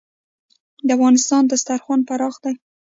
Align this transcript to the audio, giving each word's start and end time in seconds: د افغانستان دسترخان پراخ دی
د 0.87 0.89
افغانستان 0.97 1.43
دسترخان 1.45 1.99
پراخ 2.07 2.35
دی 2.43 2.53